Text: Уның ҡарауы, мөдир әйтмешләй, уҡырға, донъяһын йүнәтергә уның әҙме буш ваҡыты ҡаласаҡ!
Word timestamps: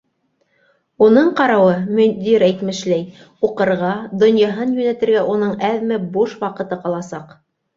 Уның 1.07 1.27
ҡарауы, 1.41 1.75
мөдир 1.99 2.45
әйтмешләй, 2.47 3.03
уҡырға, 3.49 3.93
донъяһын 4.25 4.75
йүнәтергә 4.79 5.25
уның 5.35 5.55
әҙме 5.71 6.01
буш 6.17 6.35
ваҡыты 6.47 6.81
ҡаласаҡ! 6.89 7.39